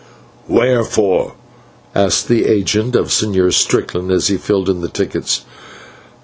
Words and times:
"Where 0.47 0.83
for?" 0.83 1.33
asked 1.93 2.27
the 2.27 2.47
agent 2.47 2.95
of 2.95 3.05
the 3.05 3.11
Señor 3.11 3.53
Strickland, 3.53 4.09
as 4.09 4.29
he 4.29 4.37
filled 4.37 4.67
in 4.67 4.81
the 4.81 4.89
tickets. 4.89 5.45